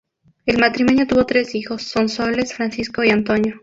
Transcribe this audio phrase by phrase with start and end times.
[0.47, 3.59] El matrimonio tuvo tres hijos: Sonsoles, Francisco y Antonio.